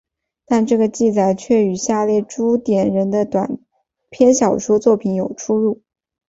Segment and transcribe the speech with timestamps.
[0.47, 3.59] 但这个记载却与下列朱点人的短
[4.09, 5.83] 篇小说作品有出入。